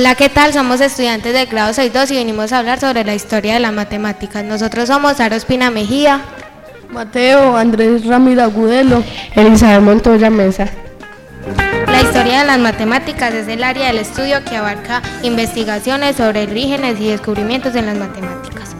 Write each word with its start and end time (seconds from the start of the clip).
Hola, 0.00 0.14
¿qué 0.14 0.30
tal? 0.30 0.50
Somos 0.54 0.80
estudiantes 0.80 1.34
del 1.34 1.46
grado 1.46 1.74
6.2 1.74 2.12
y 2.12 2.14
venimos 2.14 2.54
a 2.54 2.60
hablar 2.60 2.80
sobre 2.80 3.04
la 3.04 3.14
historia 3.14 3.52
de 3.52 3.60
las 3.60 3.74
matemáticas. 3.74 4.42
Nosotros 4.42 4.88
somos 4.88 5.18
Sara 5.18 5.36
Espina 5.36 5.70
Mejía, 5.70 6.22
Mateo, 6.88 7.54
Andrés 7.54 8.06
Ramiro 8.06 8.42
Agudelo, 8.44 9.04
Elizabeth 9.34 9.82
Montoya 9.82 10.30
Mesa. 10.30 10.70
La 11.86 12.00
historia 12.00 12.40
de 12.40 12.46
las 12.46 12.58
matemáticas 12.58 13.34
es 13.34 13.46
el 13.48 13.62
área 13.62 13.88
del 13.88 13.98
estudio 13.98 14.42
que 14.42 14.56
abarca 14.56 15.02
investigaciones 15.22 16.16
sobre 16.16 16.44
orígenes 16.44 16.98
y 16.98 17.10
descubrimientos 17.10 17.74
en 17.74 17.84
las 17.84 17.98
matemáticas, 17.98 18.74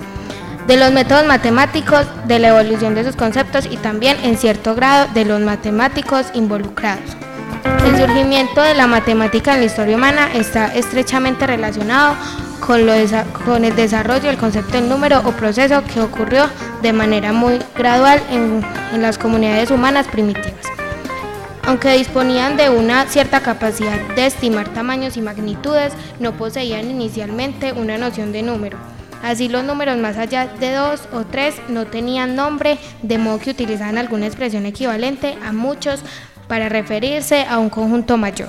de 0.66 0.76
los 0.78 0.90
métodos 0.90 1.26
matemáticos, 1.26 2.06
de 2.28 2.38
la 2.38 2.48
evolución 2.48 2.94
de 2.94 3.04
sus 3.04 3.14
conceptos 3.14 3.68
y 3.70 3.76
también, 3.76 4.16
en 4.22 4.38
cierto 4.38 4.74
grado, 4.74 5.06
de 5.12 5.26
los 5.26 5.42
matemáticos 5.42 6.28
involucrados. 6.32 7.14
El 7.64 7.96
surgimiento 7.96 8.62
de 8.62 8.74
la 8.74 8.86
matemática 8.86 9.54
en 9.54 9.60
la 9.60 9.66
historia 9.66 9.96
humana 9.96 10.30
está 10.34 10.74
estrechamente 10.74 11.46
relacionado 11.46 12.14
con, 12.60 12.86
lo 12.86 12.92
con 13.44 13.64
el 13.64 13.74
desarrollo 13.74 14.28
del 14.28 14.36
concepto 14.36 14.72
del 14.72 14.88
número 14.88 15.20
o 15.24 15.32
proceso 15.32 15.82
que 15.84 16.00
ocurrió 16.00 16.46
de 16.82 16.92
manera 16.92 17.32
muy 17.32 17.58
gradual 17.76 18.22
en, 18.30 18.64
en 18.92 19.02
las 19.02 19.18
comunidades 19.18 19.70
humanas 19.70 20.06
primitivas. 20.06 20.54
Aunque 21.66 21.92
disponían 21.92 22.56
de 22.56 22.70
una 22.70 23.06
cierta 23.06 23.40
capacidad 23.40 24.00
de 24.14 24.26
estimar 24.26 24.68
tamaños 24.68 25.16
y 25.16 25.20
magnitudes, 25.20 25.92
no 26.18 26.32
poseían 26.32 26.90
inicialmente 26.90 27.72
una 27.72 27.98
noción 27.98 28.32
de 28.32 28.42
número. 28.42 28.78
Así 29.22 29.48
los 29.48 29.64
números 29.64 29.98
más 29.98 30.16
allá 30.16 30.46
de 30.46 30.72
2 30.72 31.08
o 31.12 31.24
3 31.24 31.54
no 31.68 31.86
tenían 31.86 32.36
nombre, 32.36 32.78
de 33.02 33.18
modo 33.18 33.38
que 33.38 33.50
utilizaban 33.50 33.98
alguna 33.98 34.26
expresión 34.26 34.64
equivalente 34.64 35.36
a 35.44 35.52
muchos 35.52 36.00
para 36.50 36.68
referirse 36.68 37.46
a 37.48 37.60
un 37.60 37.70
conjunto 37.70 38.16
mayor. 38.16 38.48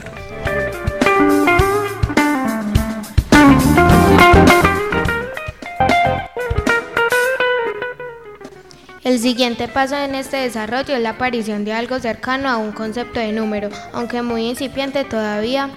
El 9.03 9.19
siguiente 9.19 9.67
paso 9.67 9.95
en 9.95 10.15
este 10.15 10.37
desarrollo 10.37 10.95
es 10.95 11.01
la 11.01 11.11
aparición 11.11 11.63
de 11.63 11.73
algo 11.73 11.99
cercano 11.99 12.49
a 12.49 12.57
un 12.57 12.71
concepto 12.71 13.19
de 13.19 13.33
número, 13.33 13.69
aunque 13.93 14.23
muy 14.23 14.49
incipiente 14.49 15.03
todavía, 15.03 15.69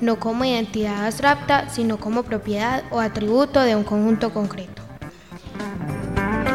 no 0.00 0.20
como 0.20 0.44
identidad 0.44 1.04
abstracta, 1.04 1.68
sino 1.68 1.98
como 1.98 2.22
propiedad 2.22 2.84
o 2.92 3.00
atributo 3.00 3.60
de 3.60 3.74
un 3.74 3.82
conjunto 3.82 4.32
concreto. 4.32 4.82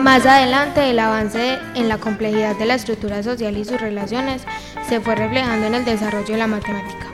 Más 0.01 0.25
adelante, 0.25 0.89
el 0.89 0.99
avance 0.99 1.59
en 1.75 1.89
la 1.89 1.97
complejidad 1.97 2.55
de 2.55 2.65
la 2.65 2.75
estructura 2.75 3.23
social 3.23 3.57
y 3.57 3.65
sus 3.65 3.81
relaciones 3.81 4.43
se 4.87 5.01
fue 5.01 5.15
reflejando 5.15 5.67
en 5.67 5.75
el 5.75 5.85
desarrollo 5.85 6.33
de 6.33 6.37
la 6.37 6.47
matemática. 6.47 7.07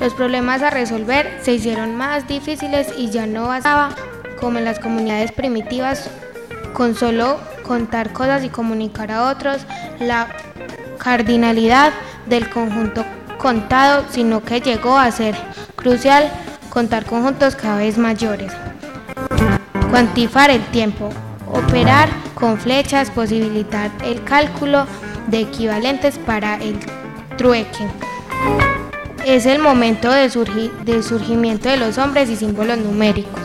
Los 0.00 0.14
problemas 0.14 0.62
a 0.62 0.70
resolver 0.70 1.38
se 1.42 1.52
hicieron 1.54 1.96
más 1.96 2.26
difíciles 2.26 2.92
y 2.96 3.10
ya 3.10 3.26
no 3.26 3.48
bastaba, 3.48 3.90
como 4.40 4.58
en 4.58 4.64
las 4.64 4.80
comunidades 4.80 5.32
primitivas, 5.32 6.10
con 6.72 6.94
solo 6.94 7.38
contar 7.62 8.12
cosas 8.12 8.44
y 8.44 8.48
comunicar 8.48 9.12
a 9.12 9.30
otros 9.30 9.62
la 10.00 10.28
cardinalidad 10.98 11.92
del 12.26 12.50
conjunto 12.50 13.04
contado, 13.38 14.04
sino 14.10 14.42
que 14.42 14.60
llegó 14.60 14.98
a 14.98 15.10
ser 15.10 15.36
crucial 15.76 16.30
contar 16.70 17.04
conjuntos 17.04 17.54
cada 17.54 17.76
vez 17.76 17.96
mayores. 17.98 18.52
Cuantificar 19.90 20.50
el 20.50 20.62
tiempo, 20.66 21.10
operar 21.46 22.08
con 22.34 22.58
flechas, 22.58 23.10
posibilitar 23.10 23.90
el 24.02 24.24
cálculo 24.24 24.86
de 25.28 25.40
equivalentes 25.40 26.18
para 26.18 26.56
el 26.56 26.78
trueque. 27.36 27.86
Es 29.26 29.46
el 29.46 29.58
momento 29.60 30.10
de 30.10 30.28
surgi- 30.30 30.72
del 30.84 31.02
surgimiento 31.02 31.68
de 31.68 31.76
los 31.78 31.98
hombres 31.98 32.28
y 32.30 32.36
símbolos 32.36 32.78
numéricos. 32.78 33.40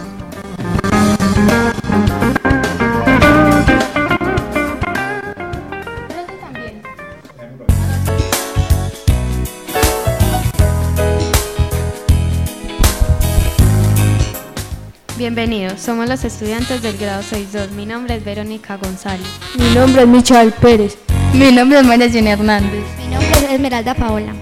Bienvenidos, 15.18 15.82
somos 15.82 16.08
los 16.08 16.24
estudiantes 16.24 16.82
del 16.82 16.98
grado 16.98 17.22
6.2. 17.24 17.72
Mi 17.72 17.86
nombre 17.86 18.16
es 18.16 18.24
Verónica 18.24 18.78
González. 18.78 19.28
Mi 19.58 19.70
nombre 19.76 20.04
es 20.04 20.08
Michael 20.08 20.54
Pérez. 20.54 20.98
Mi 21.34 21.52
nombre 21.52 21.80
es 21.80 21.86
María 21.86 22.10
Jenny 22.10 22.30
Hernández. 22.32 22.84
Mi 22.98 23.08
nombre 23.14 23.30
es 23.32 23.52
Esmeralda 23.52 23.94
Paola. 23.96 24.34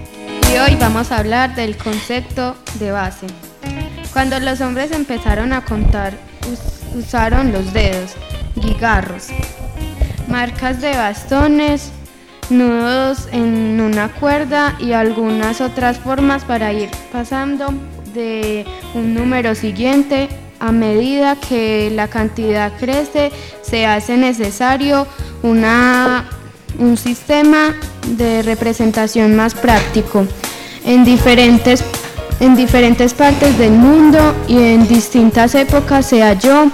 Y 0.52 0.56
hoy 0.58 0.76
vamos 0.80 1.12
a 1.12 1.18
hablar 1.18 1.54
del 1.54 1.76
concepto 1.76 2.56
de 2.78 2.90
base. 2.90 3.26
Cuando 4.12 4.38
los 4.40 4.60
hombres 4.60 4.90
empezaron 4.92 5.52
a 5.52 5.64
contar, 5.64 6.14
us- 6.50 6.96
usaron 7.04 7.52
los 7.52 7.72
dedos, 7.72 8.12
guigarros, 8.56 9.26
marcas 10.28 10.80
de 10.80 10.96
bastones, 10.96 11.92
nudos 12.50 13.28
en 13.30 13.80
una 13.80 14.08
cuerda 14.08 14.74
y 14.80 14.92
algunas 14.92 15.60
otras 15.60 15.98
formas 15.98 16.44
para 16.44 16.72
ir 16.72 16.88
pasando 17.12 17.72
de 18.14 18.64
un 18.94 19.12
número 19.14 19.54
siguiente 19.54 20.28
a 20.58 20.72
medida 20.72 21.36
que 21.36 21.92
la 21.94 22.08
cantidad 22.08 22.72
crece 22.78 23.30
se 23.62 23.86
hace 23.86 24.16
necesario 24.16 25.06
una, 25.42 26.24
un 26.78 26.96
sistema 26.96 27.74
de 28.06 28.42
representación 28.42 29.34
más 29.36 29.54
práctico 29.54 30.26
en 30.84 31.04
diferentes, 31.04 31.82
en 32.40 32.56
diferentes 32.56 33.14
partes 33.14 33.58
del 33.58 33.72
mundo 33.72 34.34
y 34.46 34.58
en 34.58 34.86
distintas 34.88 35.54
épocas 35.54 36.06
se 36.06 36.22
halló, 36.22 36.70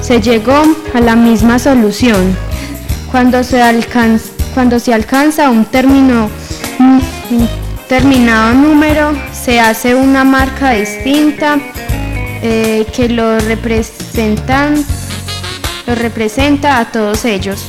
se 0.00 0.20
llegó 0.20 0.62
a 0.94 1.00
la 1.00 1.16
misma 1.16 1.58
solución. 1.58 2.36
Cuando 3.10 3.42
se, 3.42 3.60
alcanz- 3.62 4.30
cuando 4.54 4.78
se 4.78 4.92
alcanza 4.92 5.48
un 5.50 5.64
término, 5.64 6.28
un 6.78 7.00
determinado 7.30 8.52
número, 8.54 9.12
se 9.32 9.58
hace 9.60 9.94
una 9.94 10.24
marca 10.24 10.72
distinta 10.72 11.58
eh, 12.42 12.86
que 12.94 13.08
lo 13.08 13.38
representan, 13.40 14.84
lo 15.86 15.94
representa 15.94 16.78
a 16.78 16.92
todos 16.92 17.24
ellos. 17.24 17.64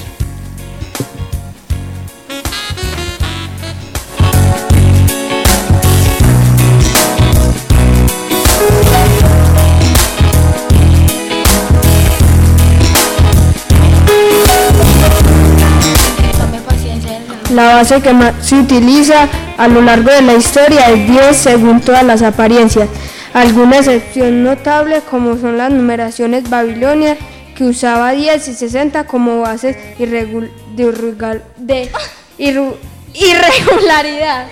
La 17.60 17.76
base 17.76 18.02
que 18.02 18.14
más 18.14 18.34
se 18.42 18.56
utiliza 18.56 19.28
a 19.58 19.68
lo 19.68 19.82
largo 19.82 20.10
de 20.10 20.22
la 20.22 20.34
historia 20.34 20.88
es 20.92 21.10
10 21.10 21.36
según 21.36 21.82
todas 21.82 22.06
las 22.06 22.22
apariencias. 22.22 22.88
Alguna 23.34 23.80
excepción 23.80 24.46
notable 24.46 25.02
como 25.02 25.38
son 25.38 25.58
las 25.58 25.70
numeraciones 25.70 26.50
babilonias 26.50 27.18
que 27.58 27.66
usaba 27.66 28.12
10 28.12 28.48
y 28.48 28.54
60 28.54 29.04
como 29.04 29.42
bases 29.42 29.76
irregu- 30.00 30.50
de, 30.78 30.84
irregal- 30.86 31.44
de 31.58 31.92
irru- 32.40 32.78
irregularidad. 33.14 34.46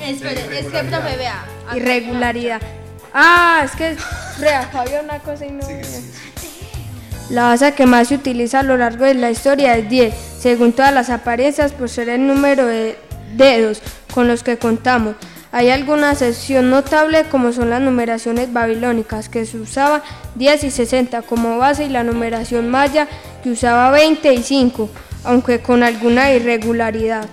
Espere, 0.00 0.40
es 0.58 0.66
que 0.66 0.78
profe, 0.82 1.16
vea. 1.18 1.44
Irregularidad. 1.76 2.60
Ah, 3.14 3.62
es 3.64 3.70
que 3.76 3.96
había 4.76 5.02
una 5.02 5.20
cosa 5.20 5.46
y 5.46 5.52
no. 5.52 5.60
La 7.30 7.42
base 7.44 7.74
que 7.74 7.86
más 7.86 8.08
se 8.08 8.16
utiliza 8.16 8.58
a 8.58 8.62
lo 8.64 8.76
largo 8.76 9.04
de 9.04 9.14
la 9.14 9.30
historia 9.30 9.76
es 9.76 9.88
10, 9.88 10.14
según 10.40 10.72
todas 10.72 10.94
las 10.94 11.10
apariencias, 11.10 11.72
por 11.72 11.90
ser 11.90 12.08
el 12.08 12.26
número 12.26 12.64
de 12.66 12.96
dedos 13.36 13.82
con 14.14 14.26
los 14.26 14.42
que 14.42 14.56
contamos. 14.56 15.14
Hay 15.52 15.68
alguna 15.68 16.12
excepción 16.12 16.70
notable 16.70 17.24
como 17.24 17.52
son 17.52 17.70
las 17.70 17.82
numeraciones 17.82 18.52
babilónicas 18.52 19.28
que 19.28 19.44
se 19.44 19.58
usaba 19.58 20.02
10 20.36 20.64
y 20.64 20.70
60 20.70 21.22
como 21.22 21.58
base 21.58 21.84
y 21.84 21.88
la 21.88 22.04
numeración 22.04 22.70
maya 22.70 23.08
que 23.42 23.50
usaba 23.50 23.90
20 23.90 24.32
y 24.32 24.42
5, 24.42 24.88
aunque 25.24 25.60
con 25.60 25.82
alguna 25.82 26.32
irregularidad. 26.32 27.28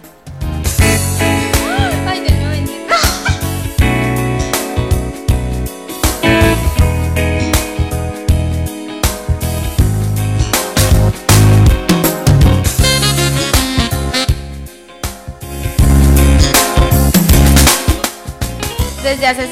Desde 19.20 19.28
hace... 19.28 19.50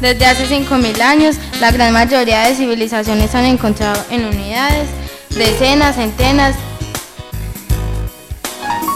Desde 0.00 0.26
hace 0.26 0.46
5.000 0.46 1.00
años, 1.00 1.36
la 1.60 1.70
gran 1.70 1.92
mayoría 1.92 2.42
de 2.42 2.54
civilizaciones 2.54 3.34
han 3.34 3.44
encontrado 3.44 4.00
en 4.10 4.24
unidades, 4.26 4.88
decenas, 5.30 5.96
centenas, 5.96 6.54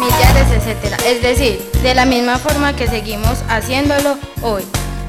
millares, 0.00 0.47
etc. 0.53 1.00
Es 1.06 1.23
decir, 1.23 1.61
de 1.82 1.94
la 1.94 2.06
misma 2.06 2.38
forma 2.38 2.75
que 2.75 2.88
seguimos 2.88 3.38
haciéndolo 3.49 4.17
hoy. 4.43 4.62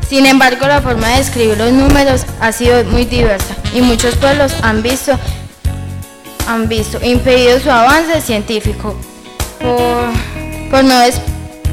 Sin 0.08 0.26
embargo, 0.26 0.68
la 0.68 0.82
forma 0.82 1.10
de 1.10 1.22
escribir 1.22 1.58
los 1.58 1.72
números 1.72 2.26
ha 2.42 2.52
sido 2.52 2.84
muy 2.86 3.06
diversa 3.06 3.56
y 3.74 3.82
muchos 3.82 4.16
pueblos 4.16 4.54
han 4.62 4.84
visto, 4.84 5.18
han 6.48 6.68
visto 6.68 7.00
impedido 7.04 7.60
su 7.60 7.72
avance 7.72 8.22
científico 8.22 8.96
por 10.74 10.84
no 10.84 10.96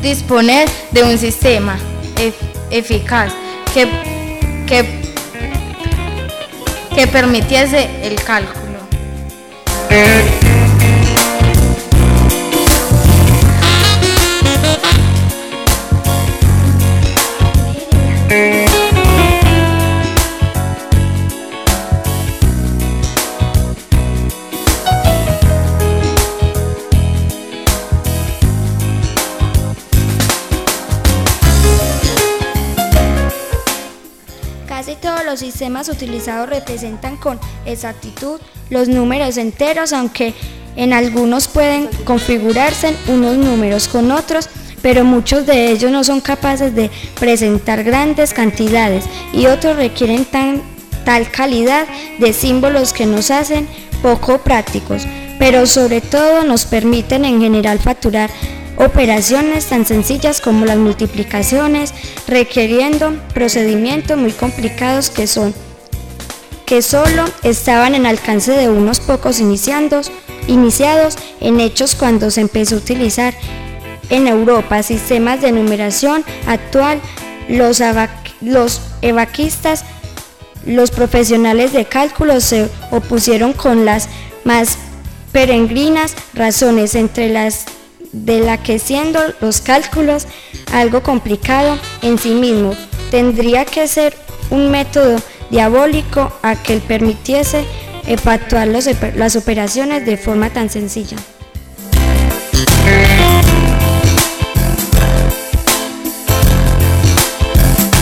disponer 0.02 0.68
de 0.90 1.02
un 1.02 1.16
sistema 1.16 1.78
ef- 2.16 2.34
eficaz 2.70 3.32
que, 3.72 3.88
que, 4.66 4.84
que 6.94 7.06
permitiese 7.06 7.88
el 8.02 8.22
cálculo. 8.22 8.60
Los 35.30 35.40
sistemas 35.40 35.88
utilizados 35.88 36.48
representan 36.48 37.16
con 37.16 37.38
exactitud 37.64 38.40
los 38.68 38.88
números 38.88 39.36
enteros, 39.36 39.92
aunque 39.92 40.34
en 40.74 40.92
algunos 40.92 41.46
pueden 41.46 41.88
configurarse 42.04 42.96
unos 43.06 43.36
números 43.36 43.86
con 43.86 44.10
otros, 44.10 44.48
pero 44.82 45.04
muchos 45.04 45.46
de 45.46 45.70
ellos 45.70 45.92
no 45.92 46.02
son 46.02 46.20
capaces 46.20 46.74
de 46.74 46.90
presentar 47.20 47.84
grandes 47.84 48.34
cantidades 48.34 49.04
y 49.32 49.46
otros 49.46 49.76
requieren 49.76 50.26
tal 51.04 51.30
calidad 51.30 51.86
de 52.18 52.32
símbolos 52.32 52.92
que 52.92 53.06
nos 53.06 53.30
hacen 53.30 53.68
poco 54.02 54.38
prácticos, 54.38 55.06
pero 55.38 55.64
sobre 55.66 56.00
todo 56.00 56.42
nos 56.42 56.64
permiten 56.64 57.24
en 57.24 57.40
general 57.40 57.78
facturar 57.78 58.30
operaciones 58.80 59.66
tan 59.66 59.84
sencillas 59.84 60.40
como 60.40 60.64
las 60.64 60.78
multiplicaciones, 60.78 61.92
requiriendo 62.26 63.12
procedimientos 63.34 64.16
muy 64.16 64.32
complicados 64.32 65.10
que 65.10 65.26
son 65.26 65.54
que 66.64 66.82
solo 66.82 67.24
estaban 67.42 67.96
en 67.96 68.06
alcance 68.06 68.52
de 68.52 68.68
unos 68.68 69.00
pocos 69.00 69.40
iniciandos, 69.40 70.12
iniciados 70.46 71.16
en 71.40 71.58
hechos 71.58 71.96
cuando 71.96 72.30
se 72.30 72.42
empezó 72.42 72.76
a 72.76 72.78
utilizar 72.78 73.34
en 74.08 74.28
Europa 74.28 74.84
sistemas 74.84 75.40
de 75.40 75.50
numeración 75.50 76.24
actual, 76.46 77.00
los, 77.48 77.82
los 78.40 78.80
evaquistas, 79.02 79.84
los 80.64 80.92
profesionales 80.92 81.72
de 81.72 81.86
cálculo 81.86 82.40
se 82.40 82.70
opusieron 82.92 83.52
con 83.52 83.84
las 83.84 84.08
más 84.44 84.78
peregrinas 85.32 86.14
razones 86.34 86.94
entre 86.94 87.30
las 87.30 87.64
de 88.12 88.40
la 88.40 88.62
que 88.62 88.78
siendo 88.78 89.20
los 89.40 89.60
cálculos 89.60 90.26
algo 90.72 91.02
complicado 91.02 91.78
en 92.02 92.18
sí 92.18 92.30
mismo, 92.30 92.74
tendría 93.10 93.64
que 93.64 93.86
ser 93.88 94.16
un 94.50 94.70
método 94.70 95.20
diabólico 95.50 96.32
a 96.42 96.54
que 96.56 96.78
permitiese 96.78 97.64
efectuar 98.06 98.68
oper- 98.68 99.14
las 99.14 99.36
operaciones 99.36 100.06
de 100.06 100.16
forma 100.16 100.50
tan 100.50 100.70
sencilla. 100.70 101.16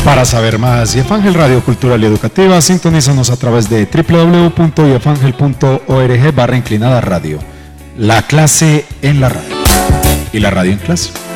Para 0.04 0.24
saber 0.24 0.58
más, 0.58 0.94
Yefangel 0.94 1.34
Radio 1.34 1.62
Cultural 1.62 2.02
y 2.02 2.06
Educativa, 2.06 2.58
sintonízanos 2.62 3.28
a 3.30 3.36
través 3.36 3.68
de 3.68 3.84
www.yefangel.org 3.86 6.34
barra 6.34 6.56
inclinada 6.56 7.00
radio. 7.02 7.38
La 7.98 8.22
clase 8.22 8.86
en 9.02 9.20
la 9.20 9.28
radio. 9.28 9.57
Y 10.32 10.40
la 10.40 10.50
radio 10.50 10.72
en 10.72 10.78
clase. 10.78 11.27